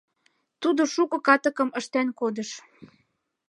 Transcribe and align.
Тудо 0.61 0.81
шуко 0.93 1.17
катыкым 1.27 1.69
ыштен 1.79 2.07
кодыш. 2.19 2.49